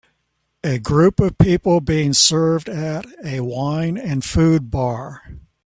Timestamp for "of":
1.19-1.37